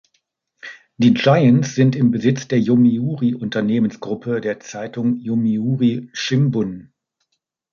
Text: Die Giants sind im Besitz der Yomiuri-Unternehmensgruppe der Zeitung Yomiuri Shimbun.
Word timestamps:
Die 0.97 1.13
Giants 1.13 1.75
sind 1.75 1.95
im 1.95 2.09
Besitz 2.09 2.47
der 2.47 2.59
Yomiuri-Unternehmensgruppe 2.59 4.41
der 4.41 4.59
Zeitung 4.59 5.19
Yomiuri 5.19 6.09
Shimbun. 6.13 6.91